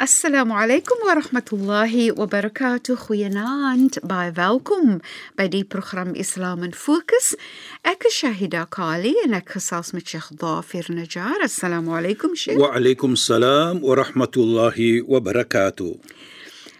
[0.00, 2.94] Assalamu alaykum wa rahmatullahi wa barakatuh.
[2.94, 3.98] Goeienaand.
[4.06, 5.00] Baie welkom
[5.34, 7.34] by die program Islam in Fokus.
[7.82, 11.42] Ek is Shahida Kali en ek gesels met Sheikh Dafir Najjar.
[11.42, 12.62] Assalamu alaykum Sheikh.
[12.62, 15.98] Wa alaykum salaam wa rahmatullahi wa barakatuh.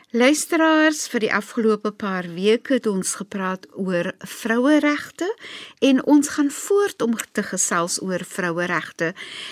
[0.08, 5.26] Luisteraars, vir die afgelope paar weke het ons gepraat oor vroueregte
[5.84, 9.10] en ons gaan voort om te gesels oor vroueregte.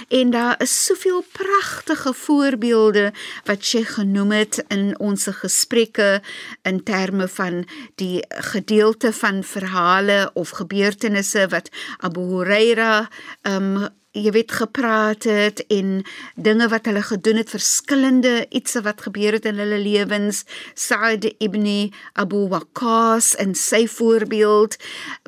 [0.08, 3.10] En daar is soveel pragtige voorbeelde
[3.44, 6.22] wat sy genoem het in ons gesprekke
[6.64, 7.66] in terme van
[8.00, 11.68] die gedeelte van verhale of gebeurtenisse wat
[12.00, 13.10] Abu Huraira
[13.44, 16.00] um jy weet gepraat het en
[16.34, 20.44] dinge wat hulle gedoen het verskillende ietsie wat gebeur het in hulle lewens.
[20.74, 24.76] Sa'd ibn Abu Waqqas en sy voorbeeld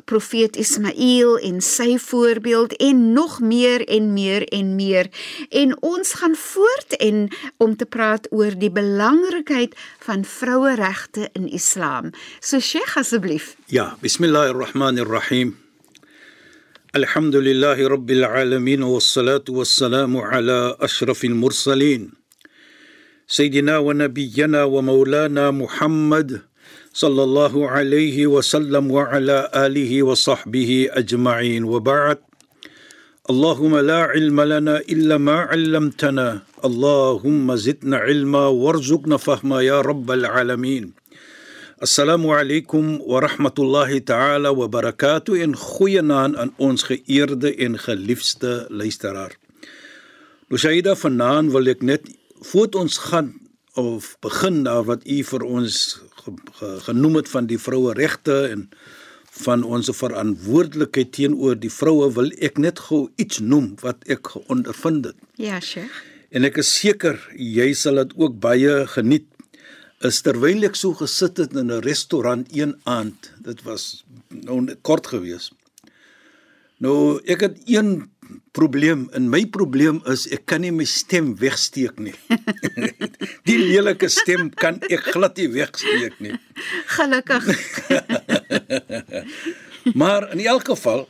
[0.09, 5.09] profeet Ismail en sy voorbeeld en nog meer en meer en meer.
[5.49, 12.11] En ons gaan voort en om te praat oor die belangrikheid van vroueregte in Islam.
[12.39, 13.55] So Sheikh asseblief.
[13.65, 15.68] Ja bismillahirrahmanirrahim
[16.95, 22.11] الحمد لله رب العالمين والصلاة والسلام على أشرف المرسلين
[23.27, 26.41] سيدنا ونبينا ومولانا محمد
[26.93, 32.17] صلى الله عليه وسلم وعلى آله وصحبه أجمعين وبعد
[33.29, 40.93] اللهم لا علم لنا إلا ما علمتنا اللهم زدنا علما وارزقنا فهما يا رب العالمين
[41.81, 49.37] Assalamu alaykum wa rahmatullahi ta'ala wa barakatuh en goeienaand aan ons geëerde en geliefde luisteraar.
[50.51, 52.03] Shaida vanaand wil ek net
[52.51, 53.31] voort ons gaan
[53.79, 55.79] of begin daar wat u vir ons
[56.19, 58.67] ge, ge, genoem het van die vroue regte en
[59.47, 65.13] van ons verantwoordelikheid teenoor die vroue wil ek net gou iets noem wat ek ondervind
[65.13, 65.27] het.
[65.39, 65.95] Ja, Sheikh.
[66.35, 69.31] En ek is seker jy sal dit ook baie geniet
[70.07, 73.31] is terwyl ek so gesit het in 'n restaurant een aand.
[73.43, 75.51] Dit was nou kort gewees.
[76.79, 78.09] Nou ek het een
[78.51, 82.15] probleem en my probleem is ek kan nie my stem wegsteek nie.
[83.49, 86.39] Die lelike stem kan ek glad nie wegsteek nie.
[86.97, 87.45] Gelukkig.
[89.99, 91.09] maar in elk geval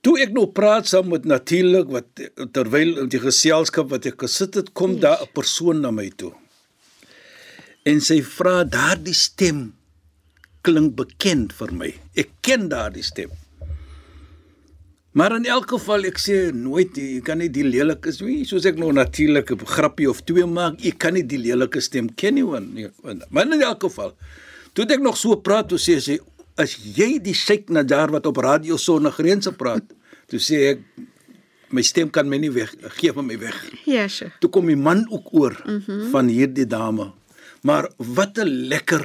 [0.00, 2.06] toe ek nou praat saam met natuurlik wat
[2.52, 6.34] terwyl in die geselskap wat ek gesit het, kom daar 'n persoon na my toe
[7.84, 9.72] en sy vra daardie stem
[10.64, 11.90] klink bekend vir my.
[12.16, 13.32] Ek ken daardie stem.
[15.14, 18.64] Maar in elk geval ek sê nooit jy kan nie die lelike is nie soos
[18.66, 20.80] ek nou natuurlik 'n grappie of twee maak.
[20.84, 22.90] Ek kan nie die lelike stem ken nie want nee,
[23.30, 24.16] maar in elk geval
[24.74, 26.18] toe ek nog so praat toe sê sy
[26.56, 29.84] as jy die Sheikh Najar wat op radio sonder grense praat
[30.26, 30.80] toe sê ek
[31.70, 33.54] my stem kan my nie weg gee van my weg.
[33.86, 34.32] Ja, sure.
[34.40, 36.10] Toe kom die man ook oor mm -hmm.
[36.10, 37.12] van hierdie dame.
[37.64, 39.04] Maar wat 'n lekker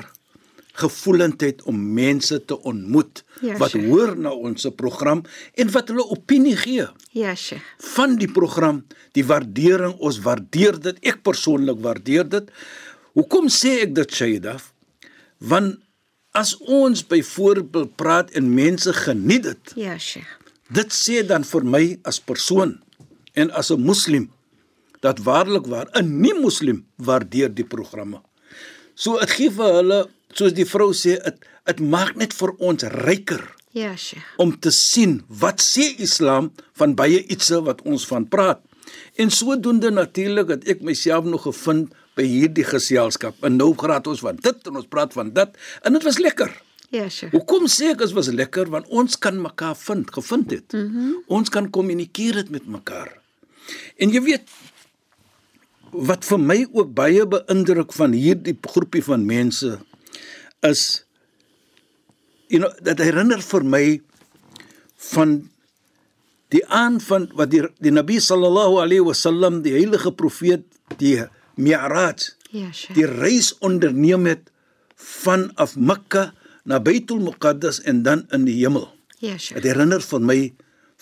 [0.80, 3.88] gevoelendheid om mense te ontmoet Ja, wat Sheikh.
[3.88, 7.64] hoor na ons program en wat hulle opinie gee Ja, Sheikh.
[7.78, 10.98] van die program, die waardering, ons waardeer dit.
[11.02, 12.52] Ek persoonlik waardeer dit.
[13.14, 14.56] Hoekom sê ek dit Shaida?
[15.38, 15.78] Want
[16.32, 20.38] as ons byvoorbeeld praat en mense geniet dit, Ja, Sheikh.
[20.72, 22.80] dit sê dan vir my as persoon
[23.34, 24.30] en as 'n moslim
[25.02, 28.22] dat waarlik waar 'n nie-moslim waardeer die programme.
[29.00, 30.00] So dit gee vir hulle,
[30.36, 33.44] soos die vrou sê, dit dit maak net vir ons ryker
[33.78, 34.26] Ja, Sheikh.
[34.42, 36.50] om te sien wat sê Islam
[36.80, 38.64] van baie ietsie wat ons van praat.
[39.22, 43.38] En sodoende natuurlik het ek myself nog gevind by hierdie geselskap.
[43.46, 46.50] En nou praat ons van dit en ons praat van dit en dit was lekker.
[46.90, 47.32] Ja, Sheikh.
[47.38, 50.74] Hoekom sê ek dit was lekker want ons kan mekaar vind, gevind het.
[50.74, 51.24] Mm -hmm.
[51.28, 53.14] Ons kan kommunikeer het met mekaar.
[54.02, 54.50] En jy weet
[55.92, 59.78] wat vir my ook baie beïndruk van hierdie groepie van mense
[60.70, 61.04] is
[62.50, 63.86] you know dat herinner vir my
[65.14, 65.50] van
[66.54, 70.66] die aan van wat die die Nabi sallallahu alaihi wasallam die heilige profeet
[71.02, 71.18] die
[71.60, 72.96] Mi'raj Ja, Sheikh.
[72.98, 74.48] die reis onderneem het
[74.98, 76.32] vanaf Mekka
[76.66, 78.88] na Baitul Muqaddas en dan in die hemel.
[79.22, 79.64] Ja, Dit Sheikh.
[79.64, 80.54] herinner van my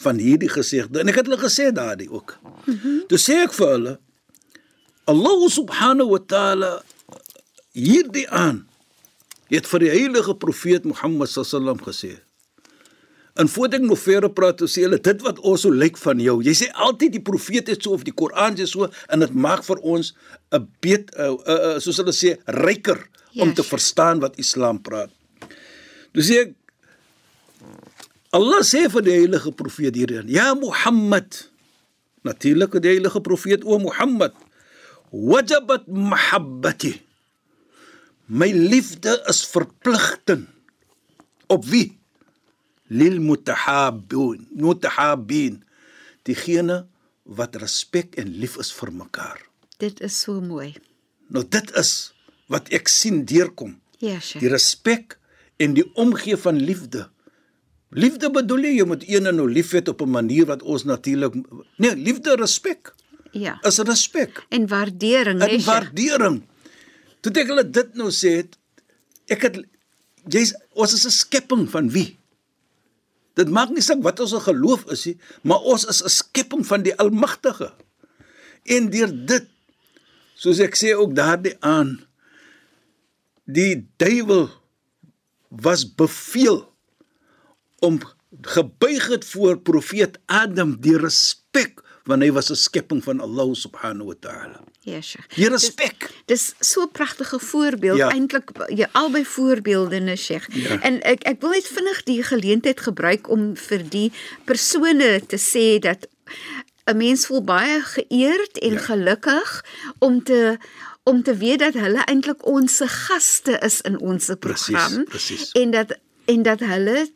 [0.04, 2.36] van hierdie gesegde en ek het hulle gesê daardie ook.
[2.66, 3.00] Mm -hmm.
[3.08, 3.94] Toe sê ek vir hulle
[5.08, 6.72] Allah subhanahu wa taala
[7.72, 8.66] hierdie aan
[9.48, 12.18] het vir die heilige profeet Mohammed sallam gesê.
[13.38, 16.40] En voordat ek nog verder praat, sê hulle dit wat ons so lyk van jou.
[16.44, 19.64] Jy sê altyd die profeet is so of die Koran is so en dit maak
[19.68, 20.14] vir ons
[20.52, 22.98] 'n beet uh, uh, uh, soos hulle sê ryker
[23.38, 25.14] om Ja, te verstaan wat Islam praat.
[26.12, 26.56] Toe sê ek
[28.34, 31.48] Allah sê vir die heilige profeet hierin: "Ja Mohammed."
[32.26, 34.34] Natuurlik die heilige profeet o Mohammed.
[35.12, 37.02] Wajabat mahabbati.
[38.28, 40.48] My liefde is verpligting.
[41.48, 41.96] Op wie?
[42.92, 45.64] Lil mutahabbin, mutahabbin.
[46.28, 46.88] Diegene
[47.24, 49.40] wat respek en lief is vir mekaar.
[49.80, 50.74] Dit is so mooi.
[51.32, 52.12] Nou dit is
[52.52, 53.78] wat ek sien deurkom.
[54.00, 54.52] Ja, Die Sheikh.
[54.52, 55.18] respek
[55.58, 57.08] en die omgee van liefde.
[57.90, 60.84] Liefde bedoel jy jy moet een en nou lief hê op 'n manier wat ons
[60.84, 61.34] natuurlik
[61.78, 62.94] nee, liefde respek
[63.32, 63.58] Ja.
[63.62, 65.66] is respek En waardering, en nee, Sheikh.
[65.66, 66.44] waardering.
[67.22, 68.58] Toe ek hulle dit nou sê het
[69.28, 69.60] ek het
[70.32, 72.18] jy's ons is 'n skepping van wie?
[73.38, 76.84] Dit maak nie saak wat ons geloof is nie, maar ons is 'n skepping van
[76.84, 77.74] die Almagtige.
[78.66, 79.46] En deur dit
[80.36, 82.08] soos ek sê ook daardie aan
[83.46, 84.50] die duiwel
[85.50, 86.74] was beveel
[87.80, 88.00] om
[88.42, 94.08] gebuig het voor profeet Adam die respek want hy was 'n skepping van Allah subhanahu
[94.08, 94.60] wa ta'ala.
[94.82, 95.28] Ja, Sheikh.
[95.36, 96.10] Die respek.
[96.26, 98.08] Dis so 'n pragtige voorbeeld Ja.
[98.08, 98.14] ja.
[98.14, 100.48] eintlik jy albei voorbeelde ne Sheikh.
[100.56, 100.80] Ja.
[100.82, 104.12] En ek ek wil net vinnig die geleentheid gebruik om vir die
[104.46, 106.08] persone te sê dat
[106.86, 108.80] 'n mens voel baie geëerd en Ja.
[108.80, 108.86] ja.
[108.86, 109.66] gelukkig
[110.00, 110.58] om te
[111.04, 115.52] om te weet dat hulle eintlik ons gaste is in ons program presies.
[115.52, 117.10] en dat en dat hulle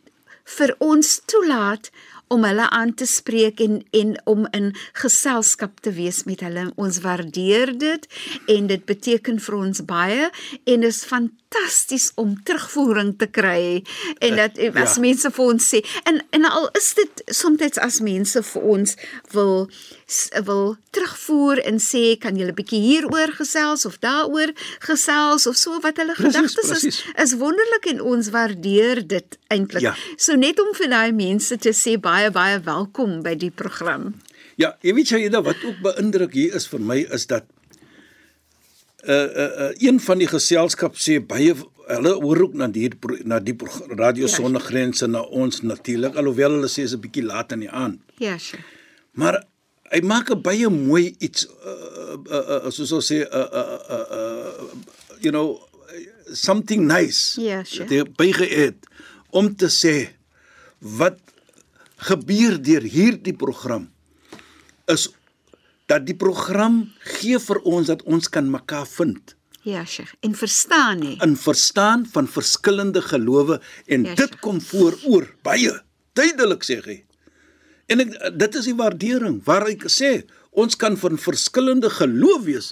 [0.44, 1.90] vir ons toelaat
[2.32, 4.72] om hulle aan te spreek en en om in
[5.04, 6.70] geselskap te wees met hulle.
[6.76, 8.08] Ons waardeer dit
[8.56, 10.30] en dit beteken vir ons baie
[10.74, 13.82] en is fantasties om terugvoering te kry
[14.20, 15.02] en dat as ja.
[15.04, 18.96] mense vir ons sê en en al is dit soms as mense vir ons
[19.36, 19.68] wil
[20.48, 24.54] wil terugvoer en sê kan julle bietjie hieroor gesels of daaroor
[24.84, 29.84] gesels of so wat hulle gedagtes is is wonderlik en ons waardeer dit eintlik.
[29.84, 29.96] Ja.
[30.18, 34.14] So net om vir daai mense te sê baie baie welkom by die program.
[34.56, 37.46] Ja, jy weet jy wat ook beïndruk hier is vir my is dat
[39.02, 41.56] uh uh, uh een van die geselskap sê baie
[41.88, 42.90] hulle hoor ook na die
[43.26, 43.56] na die
[43.98, 44.34] radio Ja.
[44.36, 48.00] sonder grense na ons natuurlik alhoewel hulle sê is 'n bietjie laat in die aand.
[48.18, 48.64] Ja, sure.
[49.14, 49.44] Maar
[49.92, 54.06] hy maak 'n baie mooi iets uh, uh, uh soos ons sê uh, uh uh
[54.12, 54.70] uh
[55.22, 55.60] you know
[56.34, 57.42] something nice.
[57.42, 57.86] Ja, sure.
[57.86, 58.88] Dat hy bygeëet
[59.30, 60.10] om te sê
[60.80, 61.18] wat
[62.08, 63.90] gebeur deur hierdie program
[64.92, 65.10] is
[65.92, 66.82] dat die program
[67.20, 70.10] gee vir ons dat ons kan mekaar vind Ja, sure.
[70.26, 71.18] En verstaan nie.
[71.22, 74.40] in verstaan van verskillende gelowe en Ja, dit sure.
[74.42, 75.76] kom vooroor baie
[76.18, 76.96] duidelik sê hy.
[77.88, 82.72] En ek, dit is die waardering waar ek sê ons kan van verskillende geloof wees,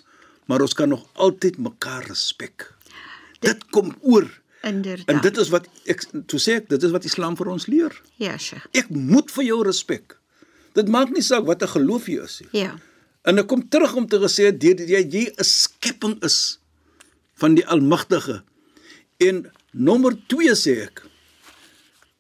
[0.49, 2.73] maar ons kan nog altyd mekaar respek.
[3.39, 4.25] Dit kom oor.
[4.69, 5.07] Inderdaad.
[5.15, 7.93] En dit is wat ek toe sê ek dit is wat Islam vir ons leer.
[8.17, 8.61] Ja, sure.
[8.73, 10.15] Ek moet vir jou respek.
[10.77, 12.61] Dit maak nie saak wat 'n geloof jy is nie.
[12.61, 12.75] Ja.
[13.27, 16.59] En ek kom terug om te gesê dat jy jy 'n skepping is
[17.35, 18.41] van die Almagtige.
[19.17, 21.03] En nommer 2 sê ek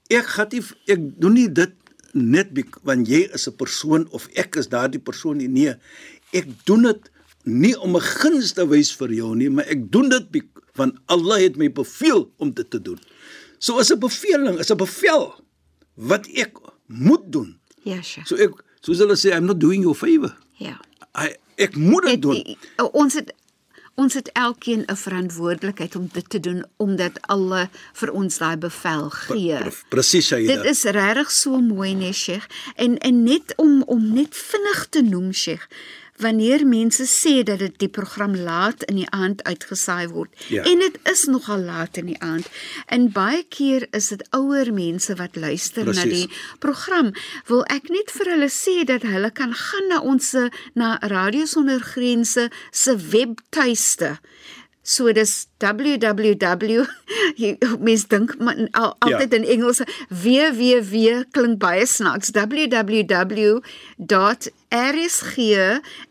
[0.09, 1.73] ek gaan nie ek doen nie dit
[2.13, 5.47] net bek- want jy is 'n persoon of ek is daardie persoon nie.
[5.47, 5.75] Nee,
[6.33, 7.09] ek doen dit
[7.45, 10.95] nie om 'n guns te wys vir jou nie, maar ek doen dit bek- want
[11.11, 12.99] Allah het my beveel om dit te doen.
[13.59, 15.35] So is 'n beveling, is 'n bevel
[15.95, 16.55] wat ek
[16.87, 17.59] moet doen.
[17.83, 18.25] Ja, sure.
[18.27, 20.37] So ek soos hulle sê I'm not doing you a favor.
[20.57, 20.79] Ja.
[21.15, 22.35] I, ek moet dit Het, doen.
[22.35, 22.57] i-
[22.91, 23.33] ons het
[23.99, 29.09] ons het elkeen 'n verantwoordelikheid om dit te doen omdat alle vir ons daai bevel
[29.09, 29.57] gee.
[29.57, 30.55] Pre- Presies Shaida.
[30.55, 32.45] Dit is regtig so mooi nee Sheikh
[32.75, 35.67] en en net om om net vinnig te noem Sheikh
[36.19, 40.63] wanneer mense sê dat dit die program laat in die aand uitgesaai word Ja.
[40.63, 42.47] en dit is nogal laat in die aand
[42.87, 46.25] en baie keer is dit ouer mense wat luister na Presies.
[46.27, 47.11] die program
[47.47, 50.35] wil ek net vir hulle sê dat hulle kan gaan na ons
[50.75, 54.17] na Radio Sonder Grense se webtuiste
[54.89, 56.81] So dis www
[57.85, 62.33] mens dink maar al, altyd in Engels www klink baie snaaks.
[62.33, 63.61] Www.rsg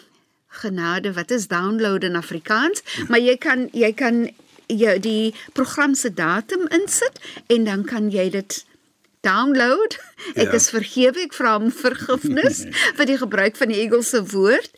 [0.55, 4.29] genade wat is download in Afrikaans maar jy kan jy kan
[4.71, 8.63] jy die program se datum insit en dan kan jy dit
[9.25, 9.97] download.
[10.35, 10.53] Ek Ja.
[10.53, 12.65] is vergewe, ek vra om vergifnis
[12.97, 14.71] vir die gebruik van die Engelse woord.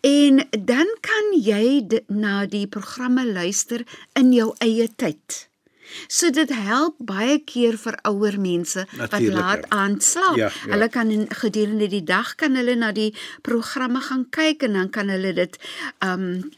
[0.00, 3.84] En dan kan jy na die programme luister
[4.16, 5.49] in jou eie tyd.
[6.08, 9.76] So dit help baie keer vir ouer mense wat Natuurlijk, laat ja.
[9.76, 10.36] aand slaap.
[10.36, 10.72] Ja, ja.
[10.72, 14.90] Hulle kan in gedurende die dag kan hulle na die programme gaan kyk en dan
[14.90, 15.58] kan hulle dit
[16.04, 16.50] um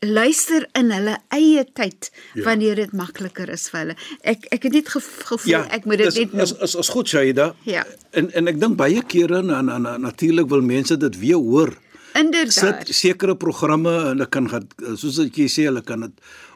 [0.00, 2.42] luister in hulle eie tyd Ja.
[2.44, 3.96] wanneer dit makliker is vir hulle.
[4.24, 6.62] Ek ek het net gev- gevoel ek moet dit is, net is, noem.
[6.62, 7.54] is, is goed Shaida.
[7.68, 7.84] Ja.
[8.10, 11.74] En en ek dink baie kere na, na, na natuurlik wil mense dit weer hoor.
[12.14, 12.52] Inderdaad.
[12.86, 14.48] Sit sekere programme en hulle kan
[14.96, 16.12] soos wat jy sê hulle kan dit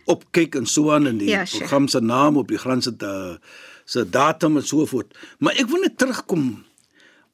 [0.06, 1.58] opkyk en so aan in die Ja, Sheikh.
[1.66, 3.38] program se naam op die grond se da-
[3.84, 5.14] se datum en so voort.
[5.38, 6.64] Maar ek wil net terugkom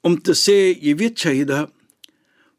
[0.03, 1.69] om te sê, jy weet Shaida,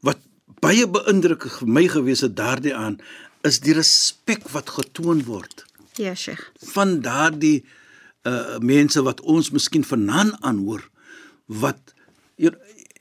[0.02, 0.18] wat
[0.60, 2.98] baie beïndrukend vir my gewees het daardie aan
[3.44, 5.64] is die respek wat getoon word
[5.96, 6.50] Ja, Sheikh.
[6.72, 7.64] van daardie
[8.24, 10.88] uh mense wat ons miskien vanaand aanhoor
[11.46, 11.92] wat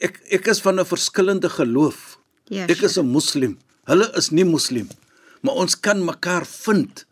[0.03, 2.17] ek ek is van 'n verskillende geloof.
[2.50, 3.58] Ja, ek is 'n moslim.
[3.86, 4.88] Hulle is nie moslim.
[5.43, 7.03] Maar ons kan mekaar vind.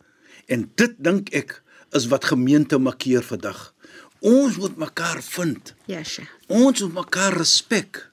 [0.48, 1.58] En dit dink ek
[1.96, 3.74] is wat gemeente markeer vandag.
[4.22, 5.74] Ons moet mekaar vind.
[5.90, 6.30] Ja, Sheikh.
[6.48, 8.06] Ons moet mekaar respek.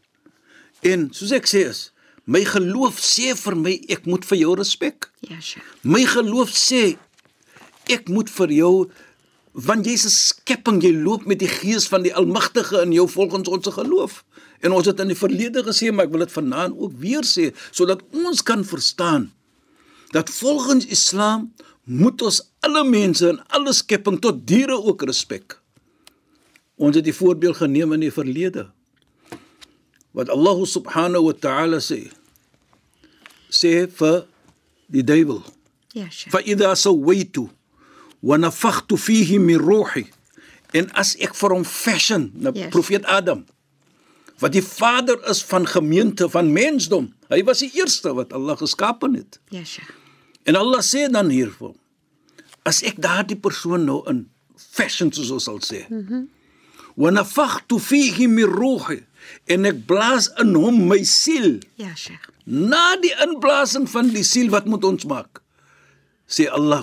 [0.82, 1.88] En soos ek sê is,
[2.24, 5.10] my geloof sê vir my ek moet vir jou respek.
[5.28, 5.66] Ja, Sheikh.
[5.86, 6.96] My geloof sê
[7.92, 8.74] ek moet vir jou
[9.58, 13.48] want jy's 'n skepping, jy loop met die gees van die Almagtige in jou volgens
[13.48, 14.24] ons geloof.
[14.60, 17.54] En ons het in die verlede gesê, maar ek wil dit vanaand ook weer sê
[17.70, 19.32] sodat ons kan verstaan
[20.14, 21.52] dat volgens Islam
[21.88, 25.60] moet ons alle mense en alle skepping tot diere ook respek.
[26.76, 28.68] Ons het die voorbeeld geneem in die verlede.
[30.12, 32.06] Wat Allah subhanahu wa ta'ala sê
[33.48, 34.26] sê vir
[34.92, 35.40] die duiwel.
[35.96, 36.32] Ja, Sheikh.
[36.32, 37.48] Fa idha sawaitu
[38.20, 40.04] wa nafakhtu fihi min ruhi
[40.76, 42.68] en as ek vir hom fashion na yes.
[42.74, 43.46] profeet Adam
[44.38, 47.08] wat die vader is van gemeente van mensdom.
[47.32, 49.40] Hy was die eerste wat Allah geskaap het.
[49.50, 49.82] Ja, Yesha.
[50.48, 51.76] En Allah sê dan hiervoor:
[52.64, 54.24] As ek daardie persoon nou in
[54.56, 55.84] fashion soos ons sal sê.
[55.88, 56.02] Mhm.
[56.08, 56.26] Mm
[56.98, 58.96] Wa nafakhtu fihi min ruhi
[59.46, 61.60] en ek blaas in hom my siel.
[61.78, 62.24] Ja, Sheikh.
[62.42, 65.38] Na die inblasing van die siel wat moet ons maak?
[66.26, 66.82] Sê Allah: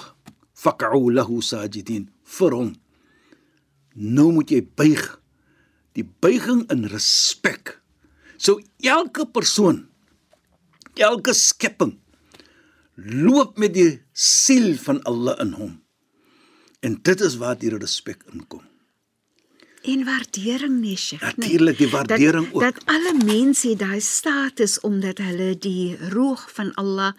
[0.55, 2.71] "Faq'u lahu sajidin" vir hom.
[3.95, 5.03] Nou moet jy buig.
[5.99, 7.81] Die buiging in respek.
[8.37, 9.89] So elke persoon,
[10.95, 11.99] elke skepping
[12.95, 15.83] loop met die siel van Allah in hom.
[16.79, 18.61] En dit is waar die respek inkom.
[19.85, 21.21] En waardering nee, Sheikh.
[21.21, 21.33] nee.
[21.35, 22.61] Natuurlik die waardering dat, ook.
[22.61, 27.11] Dat alle mense daai status omdat hulle die roeg van Allah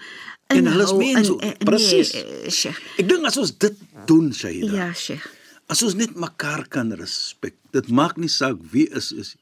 [0.47, 2.12] En hulle is inhou mens in- ook, in- presies.
[2.12, 2.80] Nee, eh, Sheikh.
[2.97, 3.75] Ek dink as ons dit
[4.06, 4.73] doen, Shaida.
[4.75, 5.26] Ja, Sheikh.
[5.68, 7.56] As ons net mekaar kan respek.
[7.75, 9.32] Dit maak nie saak wie is is.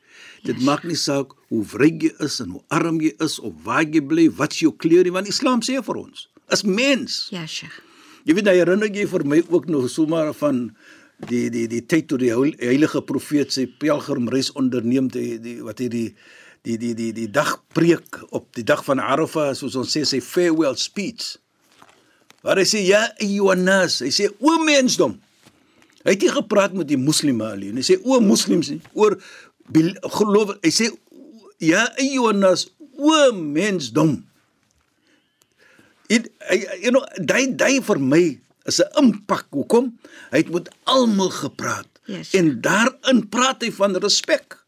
[0.46, 3.52] Dit Ja, maak nie saak hoe ryk jy is en hoe arm jy is of
[3.66, 7.16] waar jy bly, wat is jou kleur, nie, want Islam sê vir ons, is mens.
[7.34, 7.74] Ja, Sheikh.
[8.24, 10.70] Jy weet, nou herinner jy vir my ook nog sommer van
[11.28, 15.78] die die die tyd toe die heil- heilige profeet sy pelgrimreis onderneem die, die wat
[15.82, 16.06] hy die
[16.64, 20.20] die die die die dag preek op die dag van Arafah soos ons sê sy
[20.24, 21.34] farewell speech.
[22.44, 25.18] Waar hy sê ja ayyuhannas, hy sê o mensdom.
[26.04, 27.76] Hy het nie gepraat met die moslime alleen.
[27.80, 29.16] Hy sê o moslems nie, oor
[30.18, 30.56] geloof.
[30.62, 30.90] Hy sê
[31.64, 34.18] ja ayyuhannas, o mensdom.
[36.12, 36.28] It,
[36.84, 38.25] you know, daai daai vir my
[38.68, 39.46] is 'n impak.
[39.50, 39.92] Hoekom?
[40.30, 41.88] Hy het met almal gepraat.
[42.04, 42.34] Yes.
[42.37, 44.61] En daarin praat hy van respek.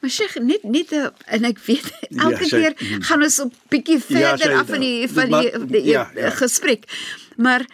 [0.00, 0.92] Maar Sheikh, net net
[1.26, 4.66] en ek weet Ja, elke Sheikh, keer gaan ons 'n bietjie Ja, verder Sheikh, af
[4.66, 6.30] van die dit van die, maak- die, die ja, ja.
[6.30, 6.84] gesprek.
[7.36, 7.66] Maar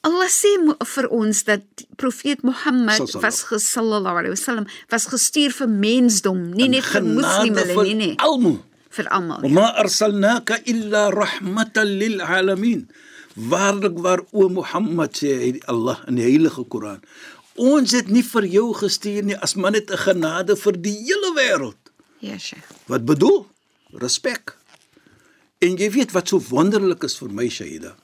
[0.00, 0.48] Allah sê
[0.94, 6.88] vir ons dat profeet Mohammed was gesallallahu alaihi wasallam was gestuur vir mensdom, nie net
[6.88, 8.14] vir moslime nie, nee.
[8.24, 8.56] Almal
[8.96, 9.44] vir almal.
[9.44, 9.52] Ja.
[9.58, 12.88] Ma arsalnaka illa rahmatan lil alamin.
[13.36, 17.04] Waarlik waar o Mohammed sê Allah in die Heilige Koran.
[17.60, 21.30] Ons het nie vir jou gestuur nie as maar net 'n genade vir die hele
[21.36, 21.82] wêreld.
[22.20, 22.66] Ja, Sheikh.
[22.88, 23.46] Wat bedoel?
[23.92, 24.56] Respek.
[25.60, 27.96] En jy weet wat so wonderlik is vir my Shaida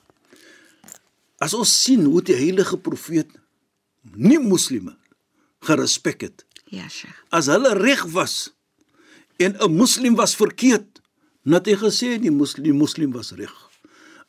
[1.39, 3.29] As ons sien hoe die heilige profeet
[4.15, 4.95] nie moslime
[5.67, 6.45] gerespek het.
[6.71, 7.15] Ja, Sheikh.
[7.31, 8.53] As hulle reg was
[9.39, 11.01] en 'n moslim was verkeerd,
[11.43, 13.53] net hy gesê die moslim moslim was reg.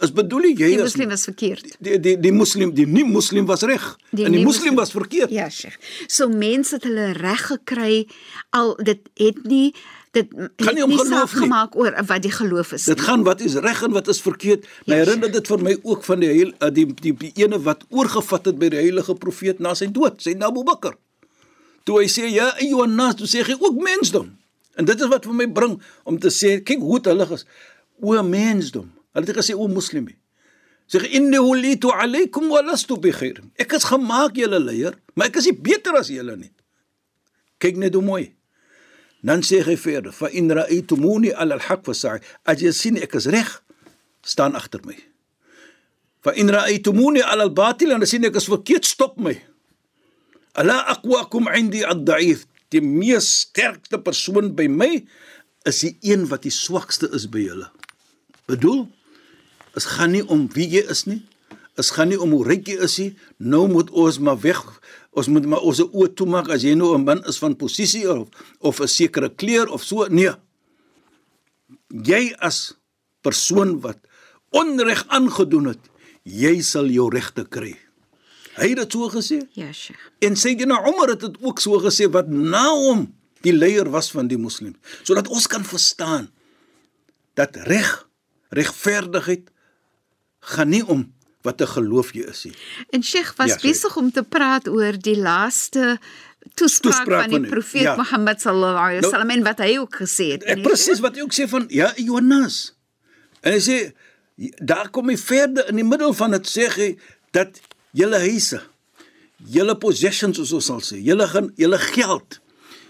[0.01, 1.77] Is bedoel jy Die is moslim is verkeerd.
[1.81, 5.31] die die die moslim die nie moslim was reg en die moslim- was verkeerd.
[5.31, 5.77] Ja, Sheikh.
[6.07, 8.07] So mense het hulle reg gekry
[8.51, 9.75] al dit het nie
[10.19, 10.31] dit
[10.65, 11.43] Gaan nie om het geloof nie.
[11.47, 12.85] gemaak oor wat die geloof is.
[12.91, 13.07] Dit nie.
[13.09, 14.67] gaan wat is reg en wat is verkeerd.
[14.87, 17.59] My Ja, herinner dit vir my ook van die heil, uh, die, die die ene
[17.67, 20.97] wat oorgevat het by die heilige profeet na sy dood, sy Abu Bakr.
[21.89, 24.31] Toe hy sê ja, Johannes, toe sê hy ook mensdom.
[24.79, 27.45] En dit is wat vir my bring om te sê, kyk hoe hulle ges
[28.01, 28.91] o mensdom.
[29.17, 30.15] Hulle het gesê o moslime.
[30.89, 33.41] Sê innahu litu alaykum wa lastu bi khair.
[33.59, 36.53] Ek is gemaak julle leier, maar ek is nie beter as julle nie.
[37.59, 38.29] Kyk net hoe mooi.
[39.21, 43.27] Dan sê hy verder: "Fa in ra'aytumuni 'ala al-haq fasa'i." As jy sien ek is
[43.27, 43.63] reg,
[44.23, 44.97] staan agter my.
[46.23, 49.35] Fa in ra'aytumuni 'ala al-batil, as sien ek is verkeerd, stop my.
[50.55, 52.47] Ala aqwaakum 'indi ad-da'if.
[52.71, 55.07] Die mees sterkste persoon by my
[55.65, 57.71] is die een wat die swakste is by julle.
[58.47, 58.89] Bedoel,
[59.77, 61.23] is gaan nie om wie jy is nie.
[61.79, 63.13] Is gaan nie om hoe ryk jy is nie.
[63.39, 64.61] Nou moet ons maar weg.
[65.19, 68.29] Ons moet maar ons oë toemaak as jy nou 'n man is van posisie of
[68.61, 70.07] of 'n sekere kleur of so.
[70.07, 70.33] Nee.
[71.91, 72.75] Jy as
[73.23, 73.99] persoon wat
[74.51, 75.83] onreg aangedoen het,
[76.23, 77.77] jy sal jou regte kry.
[78.59, 79.39] Hy het dit so gesê.
[79.55, 80.01] Ja, Sheikh.
[80.19, 84.29] En Sayyidina Umar het dit ook so gesê wat na hom die leier was van
[84.29, 86.29] die moslems, sodat ons kan verstaan
[87.35, 88.09] dat reg,
[88.51, 89.51] regverdigheid
[90.41, 91.07] gaan nie om
[91.49, 92.55] wat 'n geloof jy is nie.
[92.93, 95.99] En Sheikh was Ja, besig om te praat oor die laaste
[96.55, 97.97] toespraak, Toespraak van van die die- profeet ja.
[97.97, 100.45] Mohammed sallallahu alaihi Nou- wasallam en wat hy ook gesê het.
[100.45, 100.63] Nie?
[100.63, 102.75] presies wat hy ook sê van ja Jonas.
[103.43, 103.93] En hy sê
[104.65, 106.99] daar kom hy verder in die middel van dit sê hy
[107.33, 107.61] dat
[107.93, 108.61] julle huise,
[109.51, 112.41] julle possessions soos ons sal sê, julle gaan julle geld,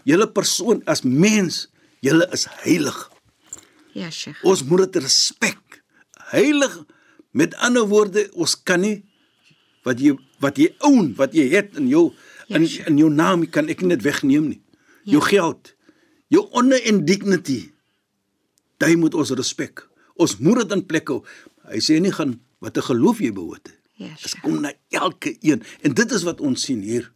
[0.05, 1.69] julle persoon as mens,
[2.01, 3.11] julle is heilig.
[3.95, 4.45] Ja, Sheikh.
[4.45, 5.59] Ons moet dit respek.
[6.31, 6.85] Heilig
[7.33, 9.03] met ander woorde, ons kan nie
[9.85, 12.13] wat jy wat jy own, wat jy het in jou
[12.49, 14.61] in Ja, in jou naam kan ek nie dit wegneem nie.
[15.05, 15.75] Jou geld,
[16.33, 17.73] jou honor and dignity.
[18.79, 19.83] Dit moet ons respek.
[20.17, 21.23] Ons moet dit in plek hou.
[21.69, 23.69] Hy sê nie gaan wat 'n geloof jy behoort.
[23.99, 24.41] Ja, Dit sure.
[24.43, 27.11] kom na elke een en dit is wat ons sien hier.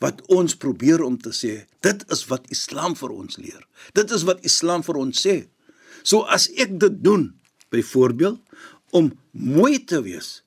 [0.00, 3.66] Wat ons probeer om te sê, dit is wat Islam vir ons leer.
[3.92, 5.48] Dit is wat Islam vir ons sê.
[6.02, 7.34] So as ek dit doen,
[7.70, 8.38] byvoorbeeld
[8.94, 10.42] om mooi te wees,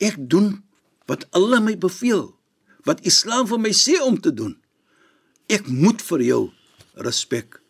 [0.00, 0.62] ek doen
[1.10, 2.30] wat Allah my beveel,
[2.88, 4.54] wat Islam vir my sê om te doen.
[5.50, 6.42] Ek moet vir jou
[6.96, 7.60] respek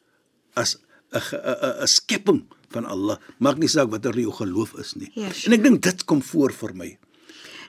[0.54, 0.76] as
[1.12, 3.18] 'n 'n 'n skepping van Allah.
[3.38, 5.10] Maak nie saak watter jou geloof is nie.
[5.14, 6.98] Ja, en ek dink dit kom voor vir my.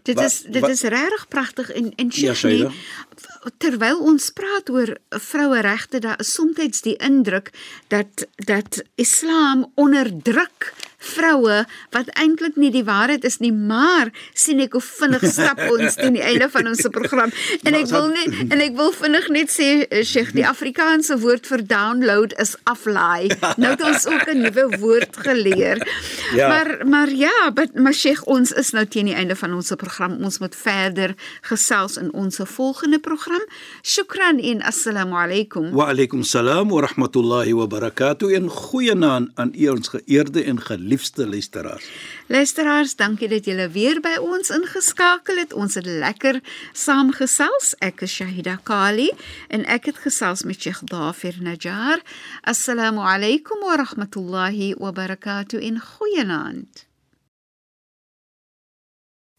[0.03, 2.69] Dit Wa- is dit wa- is regtig pragtig en en Ja, Sheikh Shaida.
[2.69, 7.51] nee, terwyl ons praat oor vroueregte, daar is soms die indruk
[7.88, 14.78] dat dat Islam onderdruk vroue wat eintlik nie die waarheid is nie, maar sien ek
[14.78, 17.34] hoe vinnig stap ons teen die einde van ons program.
[17.66, 21.50] En ek wil net en ek wil vinnig net sê eh, Sheikh, die Afrikaanse woord
[21.50, 23.32] vir download is aflaai.
[23.58, 25.82] Nou het ons ook 'n nuwe woord geleer.
[26.32, 26.48] Ja.
[26.48, 30.16] Maar maar ja, maar, maar Sheikh, ons is nou teen die einde van ons program.
[30.24, 33.44] Ons moet verder gesels in ons volgende program.
[33.84, 35.72] Shukran en assalamu alaykum.
[35.76, 40.90] Wa alaykum salaam wa rahmatullahi wa barakatuh en goeienaand aan u ons geëerde en geliefde
[40.90, 41.85] luisteraars.
[42.27, 45.53] Luisteraars, dankie dat julle weer by ons ingeskakel het.
[45.53, 46.40] Ons het lekker
[46.72, 47.75] saamgesels.
[47.79, 49.11] Ek is Shahida Kali
[49.49, 52.03] en ek het gesels met Sheikh Dafir Najjar.
[52.42, 56.87] Assalamu alaykum wa rahmatullahi wa barakatuh en goeienaand.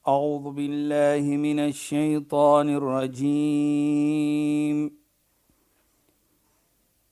[0.07, 4.27] أعوذ بالله من الشيطان الرجيم